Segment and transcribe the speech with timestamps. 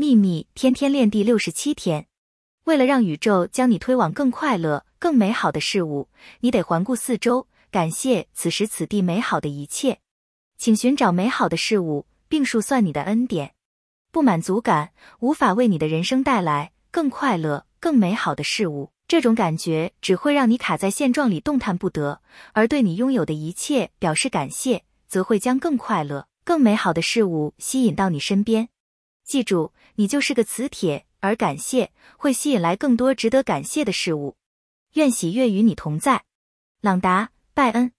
[0.00, 2.06] 秘密天天练第六十七天。
[2.66, 9.98] 为了让宇宙将你推往更快乐、更美好的事物，你得环顾四周，感谢此时此地美好的一切。
[10.56, 13.54] 请寻找美好的事物，并数算你的恩典。
[14.12, 18.92] 不满足感无法为你的人生带来更快乐、更美好的事物。
[19.08, 22.20] 这种感觉只会让你卡在现状里动弹不得，
[22.52, 28.68] 而对你拥有的一切表示感谢，则会将更快乐、更美好的事物吸引到你身边。
[29.28, 34.36] 记住，你就是个磁铁，而感谢会吸引来更多值得感谢的事物。
[34.94, 36.24] 愿喜悦与你同在，
[36.80, 37.97] 朗达·拜恩。